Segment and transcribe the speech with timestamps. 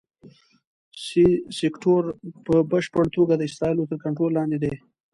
[1.03, 1.25] سي
[1.57, 2.03] سیکټور
[2.45, 4.73] په بشپړه توګه د اسرائیلو تر کنټرول لاندې دی.